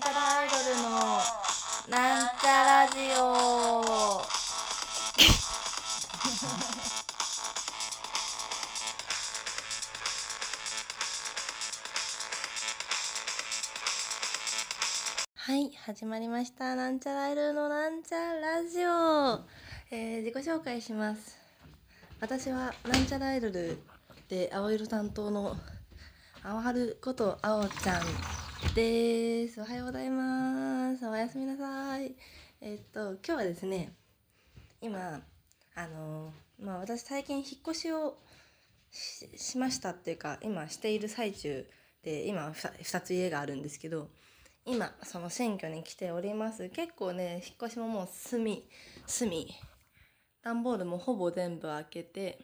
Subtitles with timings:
[0.00, 0.88] なんちゃらアイドルの
[1.90, 3.22] なんちゃラジオ。
[15.36, 16.74] はい始まりました。
[16.74, 19.44] なんちゃらアイドルのなんちゃラジオ、
[19.90, 21.36] えー、自己紹介します。
[22.20, 23.78] 私はなんちゃらアイドル
[24.30, 25.58] で青色担当の
[26.42, 28.00] 青春こと青ちゃん。
[28.68, 29.60] です。
[29.60, 31.08] おはようございます。
[31.08, 32.14] おやすみなさい。
[32.60, 33.92] え、っと今日はですね
[34.80, 35.20] 今
[35.74, 38.18] あのまあ私最近引っ越しを
[38.92, 41.66] しましたっていうか今している最中
[42.04, 42.52] で今 2,
[42.82, 44.08] 2つ家があるんですけど
[44.64, 46.68] 今その選挙に来ております。
[46.68, 48.68] 結構ね引っ越しももう隅
[49.06, 49.48] 隅
[50.42, 52.38] 段ボールもほぼ全部開けて、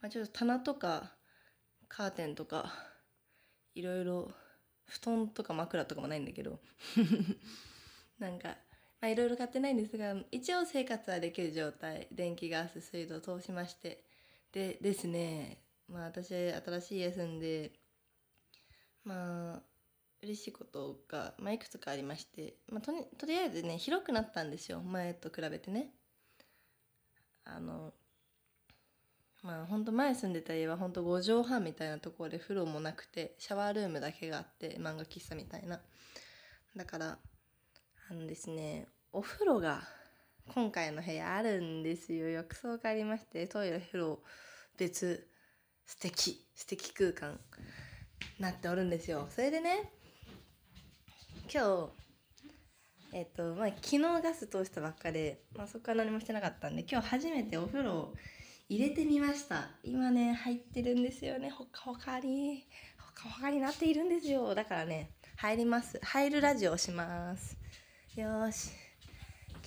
[0.00, 1.12] まあ、ちょっと棚とか
[1.88, 2.72] カーテンとか
[3.74, 4.30] いろいろ
[4.86, 6.60] 布団とか枕とかもないんだけど。
[8.18, 8.48] なんか
[9.00, 12.08] まあいろいろ買ってないんですが一応生活はできる状態。
[12.12, 14.04] 電気ガス水道通しまして。
[14.52, 17.72] でですねまあ私新しい家住んで
[19.04, 19.62] まあ
[20.22, 24.80] 嬉しいことが、まあ、いくつかありまして、まあ、ととりあえずね広くなったんですよ。
[24.82, 25.90] 前と比べてね。
[27.44, 27.92] あの
[29.42, 35.80] まあほんと前住んでた家はほんと5畳半みたいなところで風呂もなくてシャワールームだけがあって漫画喫茶みたいな。
[36.76, 37.18] だから
[38.10, 39.82] あのですねお風呂が
[40.54, 42.28] 今回の部屋あるんですよ。
[42.28, 44.20] 浴槽がありましてトイレ風呂
[44.78, 45.28] 別
[45.86, 47.38] 素敵素敵空間
[48.38, 49.26] なっておるんですよ。
[49.28, 49.90] それでね
[51.52, 52.02] 今日
[53.14, 58.14] えっ、とまあ昨日ガス通したばっかで、まあ、そこから何もしてなかったんで今日初めてお風呂を
[58.72, 59.68] 入れてみました。
[59.84, 61.50] 今ね入ってるんですよね。
[61.50, 62.64] ほかほかに
[62.98, 64.54] ほかほかになっているんですよ。
[64.54, 66.00] だからね入ります。
[66.02, 67.58] 入るラジオをします。
[68.16, 68.70] よし。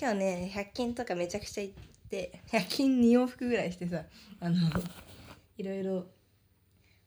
[0.02, 1.76] 今日ね100均とかめちゃくちゃ行っ
[2.10, 4.06] て100均2往復ぐらいしてさ
[4.40, 4.58] あの
[5.60, 6.08] いろいろ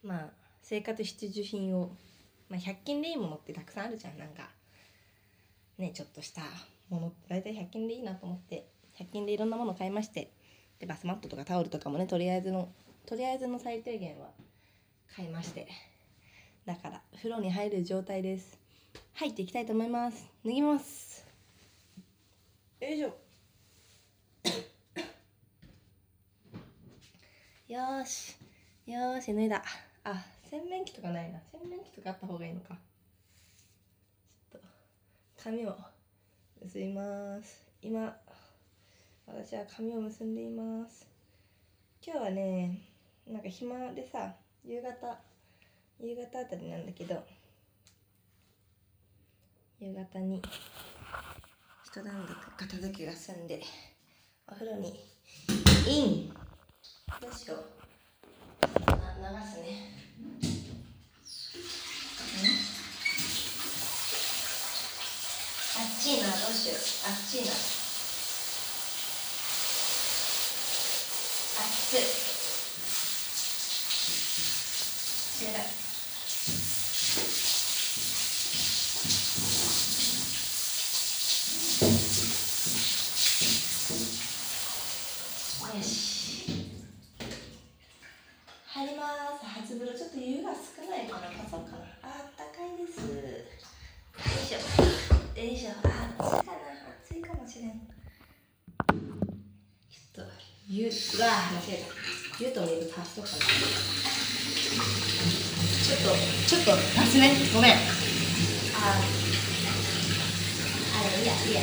[0.04, 0.28] まあ
[0.62, 1.96] 生活必需品を、
[2.48, 4.48] まあ、100均でいいものってたくさんあるじゃんなんか。
[5.78, 6.42] ねちょっとした
[6.90, 8.68] ものって大体100均でいいなと思って
[9.00, 10.37] 100均でいろんなもの買いまして。
[10.80, 12.68] でバスマットとかタオルとかもねとりあえずの
[13.06, 14.28] とりあえずの最低限は
[15.14, 15.66] 買いまして。
[16.68, 18.58] だから風呂に入る状態です。
[19.14, 20.28] 入っていきたいと思います。
[20.44, 21.24] 脱ぎます。
[22.78, 23.16] よいしょ。
[27.72, 28.36] よし。
[28.84, 29.64] よし脱いだ。
[30.04, 31.40] あ洗面器とかないな。
[31.50, 32.76] 洗面器とかあった方がいいのか。
[34.52, 34.68] ちょっと
[35.42, 35.74] 髪を
[36.60, 37.66] 結びます。
[37.80, 38.14] 今
[39.28, 41.06] 私は髪を結んでいます。
[42.04, 42.80] 今日はね
[43.26, 44.34] なんか暇でさ
[44.64, 45.18] 夕方
[46.00, 47.22] 夕方あたりなんだけど
[49.80, 50.42] 夕方に
[51.84, 53.62] 一段落片付けが済んで
[54.46, 54.98] お風呂に
[55.86, 56.32] イン。
[57.20, 57.58] どうしよう。
[58.60, 58.84] 流
[59.46, 59.92] すね。
[65.76, 66.76] あっちいなどうしよう。
[67.08, 67.77] あっちいな。
[71.90, 72.02] 对
[100.70, 100.88] 湯う
[101.20, 106.12] わ間違えた湯と水足しとかちょっと
[106.46, 107.32] ちょっと足すね。
[107.54, 107.72] ごめん。
[107.72, 107.76] あ
[110.94, 111.60] あいいやいいや。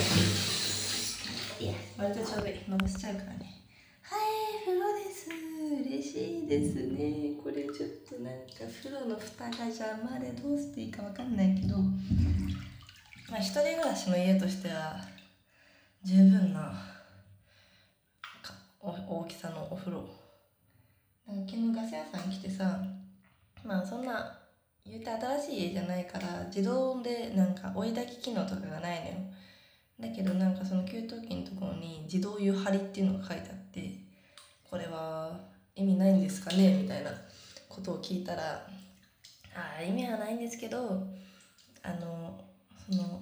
[1.59, 1.73] いや。
[1.99, 2.53] 割とちょうどいい。
[2.67, 3.61] のぼしちゃうからね。
[4.01, 5.29] はい風呂です。
[5.87, 7.35] 嬉しいですね。
[7.43, 14.96] これちょっとなんか風呂の蓋が邪魔でどうしていいかわかんないけどまあ一人暮らしの家としては
[16.03, 16.94] 十分な
[19.70, 20.08] お風呂。
[21.28, 22.79] なんか昨日ガス屋さん来てさ
[23.64, 24.38] まあそんな
[24.85, 29.14] 言うて新しい家じゃないから自動でなんか追い炊き機能とかがないのよ。
[30.00, 33.91] だけどなんかその給湯器のところに自動湯張りっていうのが書いてあって
[34.70, 35.40] これは
[35.76, 36.82] 意味ないんですかね？
[36.84, 37.09] みたいな
[37.70, 38.67] ことを聞いたら
[39.56, 41.08] ああ意味はないんですけど
[41.82, 42.40] あの
[42.90, 43.22] その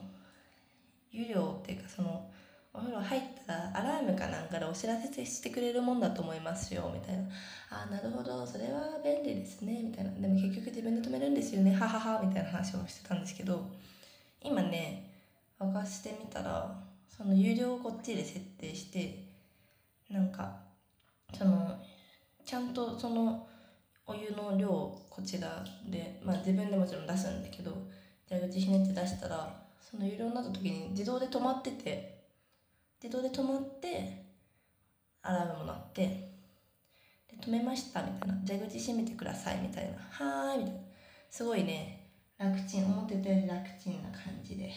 [1.12, 2.28] 湯量っていうかその
[2.74, 7.24] お風呂入ったらアラームかなんかでお知らせしてくれるもんだと思いますよみたいな。
[7.70, 10.12] あなるほどそれは便利ですねみたいな。
[10.12, 11.72] でも結局自分で止めるんですよね。
[11.74, 13.70] はははみたいな話をしてたんですけど
[14.42, 15.14] 今ね
[15.60, 16.76] 沸かしてみたら
[17.08, 19.24] その有料をこっちで設定して
[20.10, 20.56] なんか
[21.38, 21.80] その
[22.44, 23.48] ちゃんとその
[24.06, 27.72] お湯の量をこちらでまあ自分でもちろん出すんだけど
[28.28, 32.13] 蛇口ひねって出したらその有料になった時に自動で止まってて
[33.04, 34.24] 自動で止まって
[35.24, 38.36] アラームも鳴ってで止めましたみたいな。
[38.48, 39.98] 蛇口閉めてくださいみたいな。
[40.26, 40.80] はーいみたいな。
[41.30, 42.08] すごいね
[42.38, 44.72] 楽ちん思ってたより楽ちんな感じで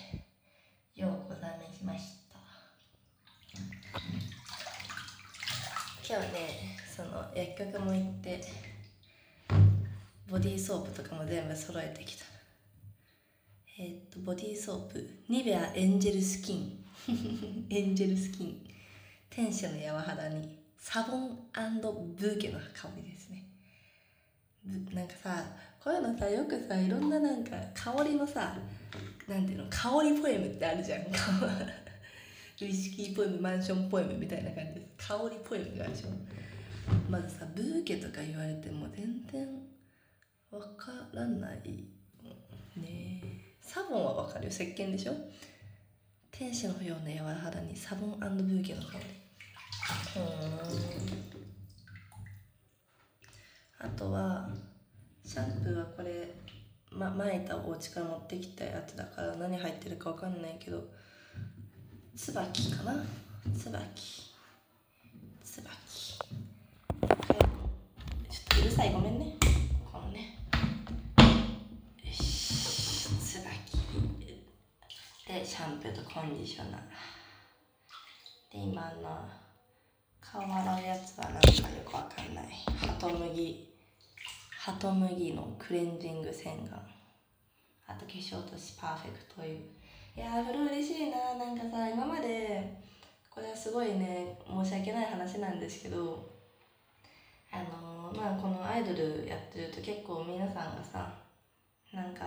[0.96, 2.40] ようございました。
[6.08, 8.40] 今日ねその薬局も行って
[10.29, 12.25] ボディーソープとかも全部揃えてきた。
[13.79, 16.86] えー、っとボディーソープニベアエンジェルスキン。
[17.08, 18.67] エンジェルスキン。
[19.31, 20.58] 天使の柔肌に。
[20.76, 23.44] サボンブーケの香りですね。
[24.93, 25.44] なんかさ
[25.79, 28.56] こういうのさよくさいろんななんか香りのさ
[29.29, 31.03] なんていうの香りポエムってあるじゃん。
[32.62, 35.08] ウイスキーポエムマンションポエムみたいな感じです。
[35.08, 36.08] 香りポエムがあるでしょ。
[37.08, 39.47] まずさブーケとか言われても全然
[40.50, 41.85] わからない
[42.76, 43.23] ね。
[43.61, 44.50] サボンはわかるよ。
[44.50, 45.12] 石鹸でしょ。
[46.38, 49.05] 天使のような柔肌にサボンブーケの香り。
[53.79, 54.50] あとは
[55.25, 56.35] シャンプーはこれ、
[56.91, 60.85] ま、巻いたお家から持ってきたやつだから何入ってるかわかんないけど
[62.15, 63.03] 椿かな？
[63.59, 64.35] 椿。
[65.43, 66.19] 椿。
[66.19, 67.09] ちょっ
[68.49, 68.93] とうるさい。
[68.93, 69.37] ごめんね。
[75.26, 76.81] でシャンプーとコンディショナー。
[78.52, 79.28] で今の
[80.20, 82.46] 顔洗うやつはなんかよくわかんない。
[82.76, 83.75] ハトムギ
[84.56, 86.78] ハトムギのクレンジング洗顔。
[87.88, 89.58] あと化粧落としパーフェクトという。
[90.17, 91.34] いやー風呂嬉しいな。
[91.34, 92.87] なんかさ今まで
[93.29, 96.26] これはすごいね申し訳ない話なんですけど
[97.52, 101.12] あのー、まあこのアイドルやってると結構皆さんがさ
[101.93, 102.25] なんか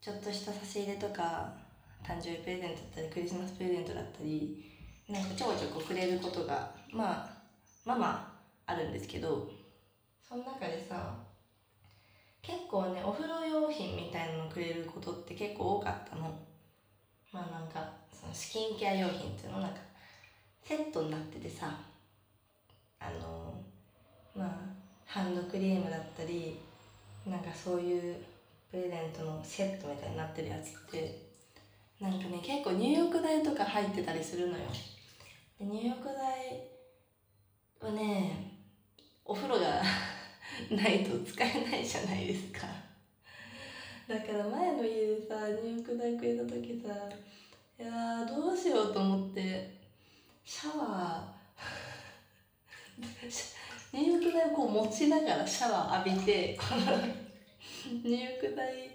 [0.00, 1.67] ちょっとした差し入れとか
[2.04, 4.64] 誕生日プレゼントだったりクリスマスプレゼントだったり
[5.08, 7.28] なんかちょこちょこくれることがまあ
[7.84, 9.50] まあまああるんですけど
[10.26, 11.14] その中でさ
[12.42, 16.48] 結構ねお風呂用品みたいなのくれることって結構多かったの。
[17.32, 19.80] まあなんかそのスキンケア用品っていうのなんか
[20.62, 21.78] セットになっててさ
[23.00, 23.54] あの
[24.34, 24.50] まあ
[25.04, 26.58] ハンドクリームだったり
[27.26, 28.16] なんかそういう
[28.70, 31.27] プレゼントのセットみたいになってるやつって
[32.00, 34.64] なんかね結構入浴剤とか入ってたりするのよ。
[35.58, 36.04] で入浴
[37.80, 38.52] 剤はね
[39.24, 39.82] お風呂が
[40.70, 42.66] ないと使えないじゃないですか。
[44.08, 46.94] だから前の家でさ入浴剤くれた時さ
[47.78, 49.76] いやどうしようと思って
[50.44, 53.18] シャワー
[53.92, 56.96] 入浴剤をこう持ちながらシャワー浴びてこの
[58.02, 58.90] 入浴剤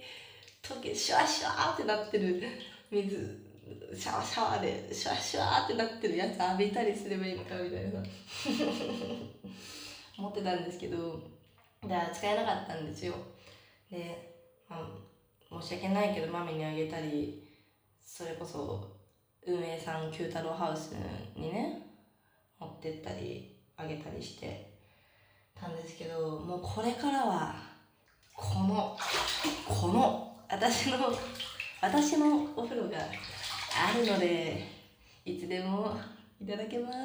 [0.64, 2.42] 溶けシュワシュワってなってる
[2.94, 3.44] 水
[3.95, 8.04] シャワシャワでシュワシュワってなってるやつ浴びたりすればいいのかみたいな
[10.18, 11.19] 思ってたんですけど
[11.84, 13.16] じゃあ使えなかったんですよ。
[13.90, 17.44] で、まあ、申し訳ないけどマミにあげたり
[18.06, 18.88] それこそ
[19.45, 20.94] 運営さん九太郎ハウス
[21.35, 21.81] にね
[22.59, 24.71] 持ってったりあげたりして
[25.56, 27.56] たんですけどもうこれからは
[28.35, 28.97] この
[29.68, 30.97] この私の
[31.83, 34.66] 私のお風呂があるので
[35.25, 35.97] いつでも
[36.42, 36.95] いただけます。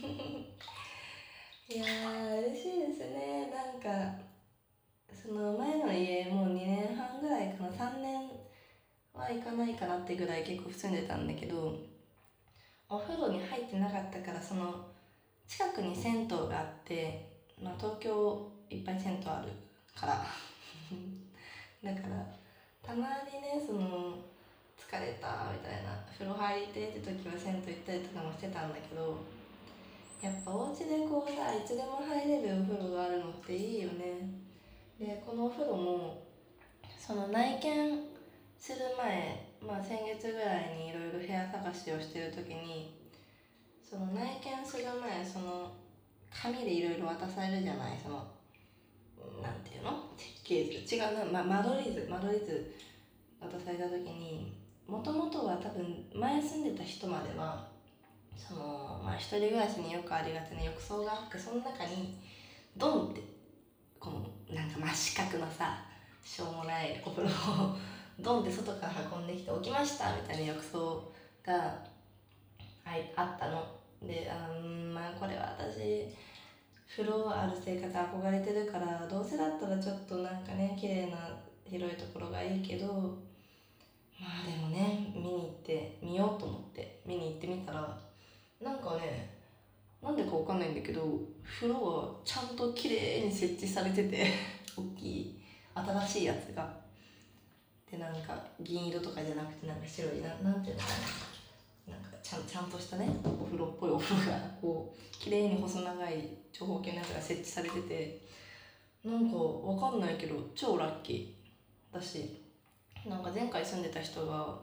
[1.68, 3.52] いやー嬉しいですね。
[3.54, 4.14] なんか
[5.12, 7.68] その前の家もう2年半ぐらいかな。
[7.68, 8.30] 3年
[9.12, 11.76] はいかないかなってぐらい結構住んでたんだけど
[12.88, 14.82] お風呂に入ってなかったからその
[15.46, 19.52] 近くに銭湯があって、まあ、東京いっぱい銭湯ある
[19.94, 20.24] から。
[22.90, 24.18] たまにねその
[24.74, 29.22] 疲れたみたいな風呂入りてって時は銭湯行ったりとかもしてたんだけど
[30.18, 34.26] やっぱお家でこうさいつでも入れるお風呂があるのっていいよね。
[34.98, 36.26] でこのお風呂も
[36.98, 38.10] その内見
[38.58, 42.98] する前、まあ、先月ぐらいにいろいろ部屋探しをしてる時に
[43.80, 45.70] その内見する前その
[46.28, 48.26] 紙でいろいろ渡されるじゃないその
[49.40, 50.09] なんていうの？
[50.50, 52.06] 設計図違うな、ま、間取り図。
[52.10, 52.74] 間取り図。
[53.40, 54.52] 渡された時に
[54.86, 57.64] もともとは多分前住んでた人までは
[58.36, 62.18] そのまあ一人暮らしによくありがちな浴槽があってその中に
[62.76, 63.22] ドンって
[63.98, 65.84] このなんか真四角のさ
[66.22, 67.76] しょうもないお風呂を
[68.20, 71.02] ドンって外から運んできて起きましたみたいな浴槽
[71.42, 71.78] が
[72.84, 73.64] はいあったの。
[74.02, 76.06] であんまあこれは私
[76.96, 81.16] 風呂ある生活憧れてるからどうせだったらちょっとなんかね綺麗な
[81.64, 83.16] 広いところがいいけど
[84.20, 87.96] まあでもね見に行って見ようと思って見に行ってみたら
[88.60, 89.30] なんかね
[90.02, 94.26] なんでかわかんないんだけど風呂はちゃんと綺麗に設置されてて
[94.76, 95.42] 大きい
[95.74, 96.80] 新しいやつが。
[97.90, 101.29] でなんか銀色とかじゃなくてなんか白いななんていうのかな。
[102.30, 108.20] ちゃんちゃんとしたねお風呂っぽいお風呂がこう綺麗に細長い長方形のやつが設置されてて
[109.04, 111.40] なんかわかんないけど超ラッキー。
[111.92, 112.40] だし
[113.04, 114.58] なんか前回住んでた人が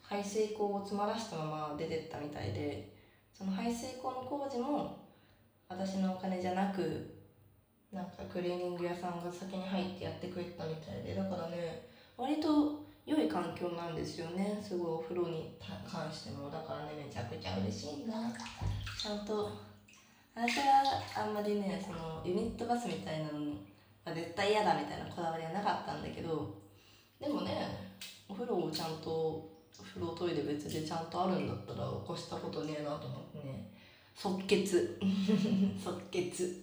[0.00, 2.92] 排水口を詰まらしたまま出てったみたいで
[3.32, 5.06] その排水口の工事も
[5.68, 7.14] 私のお金じゃなく
[7.92, 11.86] なんかクリーニング屋さんが先に入ってやってくれたみたいでだからね
[12.16, 14.60] 割と良い環境なんですよね。
[14.62, 16.50] すごいお風呂に関しても。
[16.50, 18.14] だからねめちゃくちゃ嬉しいんだ
[19.00, 19.50] ちゃんと
[20.34, 26.54] 私はあんまりねそのユニットバスみたいなの絶対嫌だみたいなこだわりはなかったんだけど
[27.20, 27.92] でもね
[28.28, 33.70] お風呂をちゃんと風呂トイレ別でちゃんとあるんだったら起こしたことねえなと思ってね。
[34.14, 34.98] 即決。
[35.82, 36.62] 即決。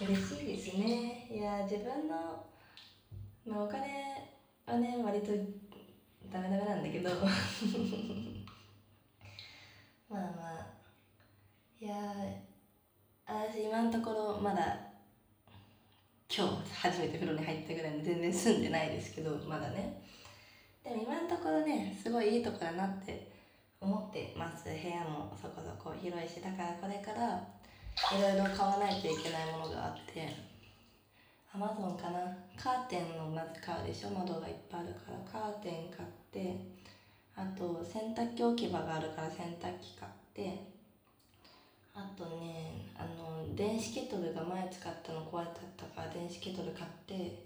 [0.00, 1.28] 嬉しいですね。
[1.30, 2.44] いや自分の、
[3.46, 4.29] まあ、お金
[4.70, 5.32] はね割と
[6.32, 7.10] ダメダメなんだけど。
[10.08, 10.66] まあまあ。
[11.80, 11.94] いや
[13.26, 14.76] 私今のところまだ
[16.28, 20.02] 今日初めて風呂に入ったぐらいの全然住んでないですけどまだね。
[20.84, 23.32] でも今のところねすごいいいとこだなって
[23.80, 24.64] 思ってます。
[24.64, 27.42] 部屋もそこそこ広いしだからこれから
[28.16, 30.49] いろいろ買わないといけないものがあって。
[31.52, 32.20] アマゾンかな？
[32.56, 34.10] カーテンのまず買うでしょ？
[34.10, 35.18] 窓がいっぱいあるから。
[35.30, 36.54] カーテン買って
[37.34, 40.62] あと洗濯機置き場があるから洗濯機買って。
[41.92, 47.42] あとねあの電子ケトルが前使ったの壊れちゃったから電子ケトル買って。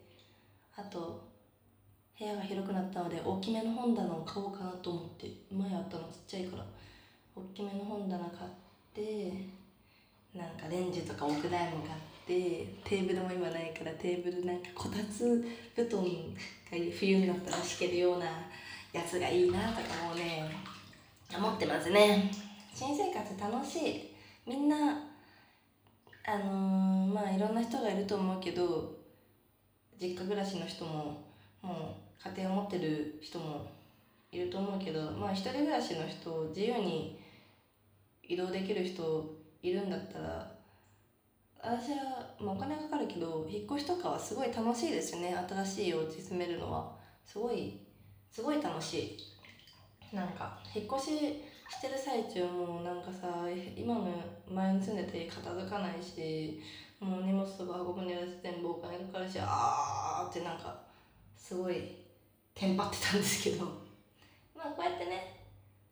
[0.76, 1.24] あと
[2.18, 5.30] 部屋が広くなったので大きめの本棚を買おうかなと思って。
[5.50, 6.64] 前あったのちっちゃいから
[7.34, 8.50] 大きめの本棚買っ
[8.92, 9.32] て
[10.34, 12.13] なんかレンジとか置く台も買って。
[12.26, 15.44] テーブルも今ないからテーブルなんかこたつ
[15.76, 16.08] 布団が
[16.98, 18.26] 冬になったら敷けるような
[18.92, 20.50] やつがいいなとかもね
[21.36, 22.30] 思ってますね。
[22.72, 24.14] 新生活楽しい。
[24.46, 24.76] みんな
[26.26, 28.96] あのー、まあいろんな人がいると思うけど
[30.00, 31.22] 実家暮らしの人も
[31.60, 33.70] もう家庭を持ってる人も
[34.32, 37.20] いると思うけどまあ一人暮らしの人自由に
[38.22, 40.53] 移動できる人いるんだったら
[41.66, 45.34] 私は、まあ、お金かかるけど引っ越しとかはすごい楽しいですよね。
[45.48, 46.92] 新しいお家住めるのは。
[47.24, 47.80] すごい
[48.30, 49.18] すごい楽し
[50.12, 50.14] い。
[50.14, 51.10] なんか引っ越し
[51.70, 54.08] してる最中もなんかさ今の
[54.48, 56.60] 前に住んでた家片付かないし
[57.00, 60.78] もう荷物とか運ぶのやらせ全部お金かかるしあーってなんか
[61.36, 61.96] すごい
[62.54, 63.64] テンパってたんですけど。
[64.54, 65.40] まあこうやってね、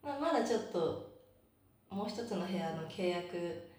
[0.03, 1.11] まあ、まだちょっと
[1.89, 3.69] もう一つの部屋の契約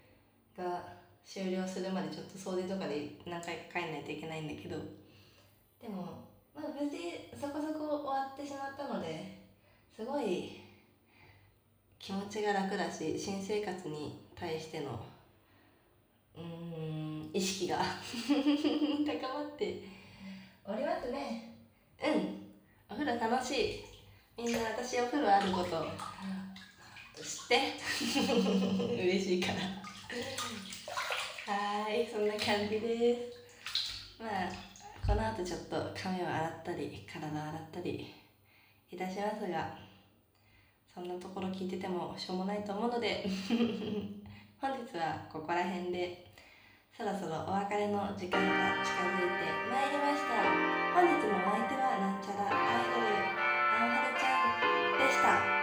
[0.57, 0.94] が
[1.25, 4.77] 終了するまでちょっと掃除とかで何回か帰んないといけないんだけど。
[5.81, 6.97] でもまあ無事
[7.33, 9.37] そこそこ終わってしまったので
[9.95, 10.61] すごい
[11.99, 14.99] 気持ちが楽だし新生活に対しての
[16.37, 17.77] うん意識が。
[19.05, 19.81] 高まって
[20.63, 21.53] おりますね。
[22.01, 22.45] うん。
[22.89, 23.83] お風呂楽しい。
[24.37, 25.85] みんな私お風呂あること
[27.21, 27.73] 知って。
[29.03, 29.59] 嬉しいから。
[31.45, 33.21] はいそんな感じです。
[34.19, 34.49] まあ
[35.05, 38.03] この後ちょっと髪を洗ったり体を洗ったり
[38.89, 39.69] いたしますが
[40.91, 43.23] そんなところ聞いててもしょうもないと思うので
[44.57, 46.25] 本日はここら辺で
[46.97, 50.75] そろそろお別れの時間が近づいてまいりました。
[50.95, 54.33] 本日のお相手はなんちゃらアイドルあおはるちゃ
[54.95, 55.54] んでした。